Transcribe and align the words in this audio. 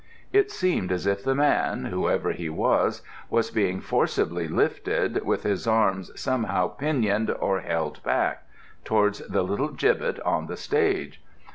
It 0.33 0.49
seemed 0.49 0.91
as 0.91 1.05
if 1.05 1.23
the 1.23 1.35
man, 1.35 1.85
whoever 1.85 2.31
he 2.31 2.49
was, 2.49 3.03
was 3.29 3.51
being 3.51 3.79
forcibly 3.79 4.47
lifted, 4.47 5.23
with 5.23 5.43
his 5.43 5.67
arms 5.67 6.09
somehow 6.19 6.69
pinioned 6.69 7.29
or 7.29 7.59
held 7.59 8.01
back, 8.01 8.47
towards 8.83 9.19
the 9.19 9.43
little 9.43 9.69
gibbet 9.69 10.19
on 10.21 10.47
the 10.47 10.57
stage. 10.57 11.21